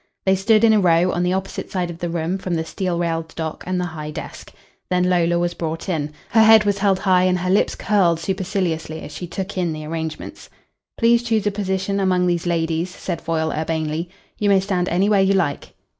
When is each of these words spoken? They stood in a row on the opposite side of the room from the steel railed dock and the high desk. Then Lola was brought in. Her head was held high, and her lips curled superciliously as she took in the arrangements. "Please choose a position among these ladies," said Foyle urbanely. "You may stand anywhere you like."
They 0.25 0.33
stood 0.35 0.63
in 0.63 0.73
a 0.73 0.79
row 0.79 1.11
on 1.11 1.21
the 1.21 1.33
opposite 1.33 1.69
side 1.69 1.91
of 1.91 1.99
the 1.99 2.09
room 2.09 2.39
from 2.39 2.55
the 2.55 2.65
steel 2.65 2.97
railed 2.97 3.35
dock 3.35 3.63
and 3.67 3.79
the 3.79 3.85
high 3.85 4.09
desk. 4.09 4.51
Then 4.89 5.03
Lola 5.07 5.37
was 5.37 5.53
brought 5.53 5.87
in. 5.87 6.11
Her 6.29 6.41
head 6.41 6.63
was 6.63 6.79
held 6.79 6.97
high, 6.97 7.25
and 7.25 7.37
her 7.37 7.51
lips 7.51 7.75
curled 7.75 8.19
superciliously 8.19 9.01
as 9.03 9.11
she 9.11 9.27
took 9.27 9.59
in 9.59 9.73
the 9.73 9.85
arrangements. 9.85 10.49
"Please 10.97 11.21
choose 11.21 11.45
a 11.45 11.51
position 11.51 11.99
among 11.99 12.25
these 12.25 12.47
ladies," 12.47 12.89
said 12.89 13.21
Foyle 13.21 13.53
urbanely. 13.55 14.09
"You 14.39 14.49
may 14.49 14.59
stand 14.59 14.89
anywhere 14.89 15.21
you 15.21 15.35
like." 15.35 15.75